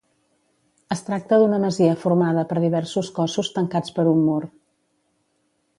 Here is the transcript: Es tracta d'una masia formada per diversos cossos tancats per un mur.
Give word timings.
Es 0.95 1.03
tracta 1.09 1.39
d'una 1.43 1.59
masia 1.65 1.99
formada 2.05 2.47
per 2.53 2.59
diversos 2.65 3.13
cossos 3.19 3.53
tancats 3.61 3.95
per 3.99 4.09
un 4.15 4.27
mur. 4.31 4.41